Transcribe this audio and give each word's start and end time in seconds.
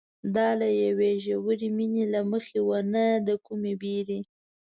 دا 0.35 0.49
له 0.61 0.67
یوې 0.85 1.11
ژورې 1.25 1.69
مینې 1.77 2.05
له 2.13 2.21
مخې 2.31 2.59
وه 2.67 2.79
نه 2.93 3.05
د 3.27 3.29
کومې 3.45 3.73
وېرې. 3.81 4.19